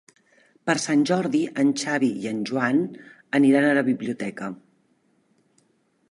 Per 0.69 0.73
Sant 0.83 1.01
Jordi 1.09 1.41
en 1.63 1.73
Xavi 1.81 2.09
i 2.23 2.31
en 2.31 2.39
Joan 2.51 2.81
aniran 3.39 3.67
a 3.67 3.75
la 3.79 3.83
biblioteca. 3.91 4.49